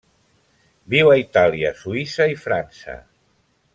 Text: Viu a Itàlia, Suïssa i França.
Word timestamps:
Viu 0.93 1.11
a 1.15 1.17
Itàlia, 1.23 1.73
Suïssa 1.83 2.27
i 2.33 2.39
França. 2.47 2.97